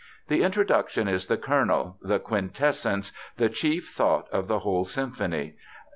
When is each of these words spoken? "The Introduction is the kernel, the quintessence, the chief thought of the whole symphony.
"The 0.29 0.41
Introduction 0.41 1.07
is 1.07 1.27
the 1.27 1.37
kernel, 1.37 1.99
the 2.01 2.17
quintessence, 2.17 3.11
the 3.37 3.49
chief 3.49 3.89
thought 3.91 4.27
of 4.31 4.47
the 4.47 4.57
whole 4.61 4.83
symphony. 4.83 5.57